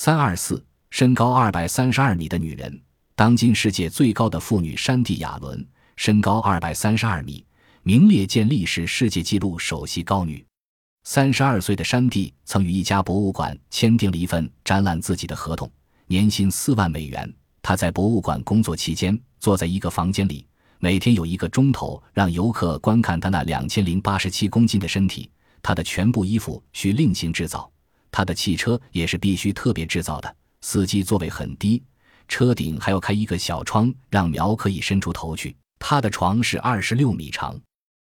[0.00, 2.80] 三二四，身高二百三十二米的女人，
[3.16, 7.44] 当今世界最高的妇女山地亚伦，身高二百三十二米，
[7.82, 10.46] 名列健力士世界纪录首席高女。
[11.02, 15.68] 三十二岁的山地曾与一家博物馆签订了一份展览自己的合同，
[16.06, 17.34] 年薪四万美元。
[17.60, 20.46] 她在博物馆工作期间，坐在一个房间里，
[20.78, 25.28] 每天有一个钟头让游客观看她那两千零八十七公斤的身体。
[25.60, 27.68] 她的全部衣服需另行制造。
[28.10, 31.82] 他的汽车也是必须特别制造的，司机座位很低，
[32.26, 35.56] 车顶还要开一个小窗，让苗可以伸出头去。
[35.78, 37.58] 他的床是二十六米长。